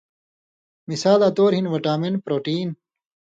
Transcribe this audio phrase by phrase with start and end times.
[0.89, 2.67] مثالاں طور ہِن وٹامن پروٹین